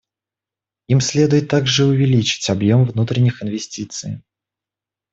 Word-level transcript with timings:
Им 0.87 0.99
следует 0.99 1.47
также 1.47 1.85
увеличивать 1.85 2.49
объем 2.49 2.85
внутренних 2.85 3.43
инвестиций. 3.43 4.23